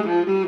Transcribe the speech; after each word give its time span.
Mm-hmm. 0.00 0.39